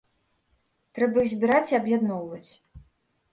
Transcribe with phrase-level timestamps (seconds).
[0.99, 2.49] Трэба іх збіраць і аб'ядноўваць.